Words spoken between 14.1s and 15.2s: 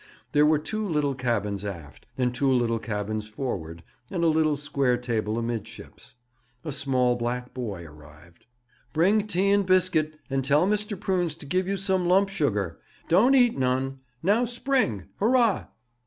Now spring!